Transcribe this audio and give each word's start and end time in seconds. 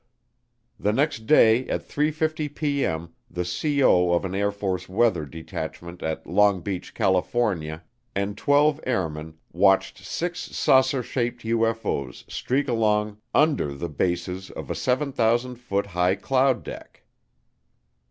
The 0.79 0.91
next 0.91 1.27
day 1.27 1.67
at 1.69 1.87
3:50P.M. 1.87 3.13
the 3.29 3.45
C.O. 3.45 4.13
of 4.13 4.25
an 4.25 4.33
Air 4.33 4.49
Force 4.51 4.89
weather 4.89 5.27
detachment 5.27 6.01
at 6.01 6.25
Long 6.25 6.61
Beach, 6.61 6.95
California, 6.95 7.83
and 8.15 8.35
twelve 8.35 8.79
airmen 8.87 9.37
watched 9.51 9.99
six 9.99 10.39
saucer 10.39 11.03
shaped 11.03 11.43
UFO's 11.43 12.25
streak 12.27 12.67
along 12.67 13.19
under 13.35 13.75
the 13.75 13.89
bases 13.89 14.49
of 14.49 14.71
a 14.71 14.75
7000 14.75 15.57
foot 15.57 15.85
high 15.85 16.15
cloud 16.15 16.63
deck. 16.63 17.03